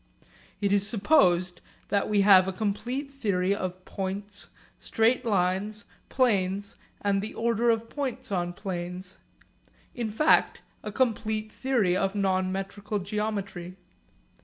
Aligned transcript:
It 0.61 0.71
is 0.73 0.87
supposed 0.89 1.61
that 1.89 2.09
we 2.09 2.21
have 2.21 2.47
a 2.47 2.51
complete 2.53 3.11
theory 3.11 3.53
of 3.53 3.85
points, 3.85 4.49
straight 4.79 5.25
lines, 5.25 5.85
planes, 6.09 6.75
and 7.01 7.21
the 7.21 7.35
order 7.35 7.69
of 7.69 7.87
points 7.87 8.31
on 8.31 8.51
planes 8.53 9.19
in 9.93 10.09
fact, 10.09 10.63
a 10.81 10.91
complete 10.91 11.51
theory 11.51 11.95
of 11.95 12.15
non 12.15 12.51
metrical 12.51 12.97
geometry. 12.97 13.75